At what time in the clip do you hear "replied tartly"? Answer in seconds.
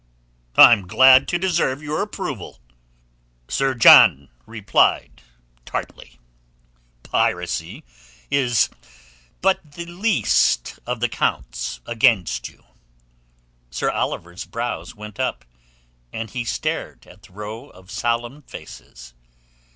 4.47-6.17